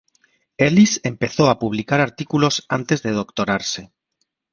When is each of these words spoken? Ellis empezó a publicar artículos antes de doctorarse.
Ellis 0.57 0.99
empezó 1.03 1.47
a 1.51 1.59
publicar 1.59 2.01
artículos 2.01 2.65
antes 2.69 3.03
de 3.03 3.11
doctorarse. 3.11 3.93